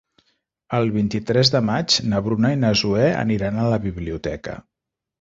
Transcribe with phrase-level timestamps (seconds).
[0.77, 4.61] El vint-i-tres de maig na Bruna i na Zoè aniran a la biblioteca.